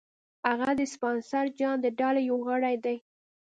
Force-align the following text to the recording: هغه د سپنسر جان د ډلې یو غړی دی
هغه 0.47 0.69
د 0.79 0.81
سپنسر 0.93 1.45
جان 1.59 1.77
د 1.81 1.87
ډلې 1.99 2.21
یو 2.29 2.37
غړی 2.47 2.75
دی 2.85 2.97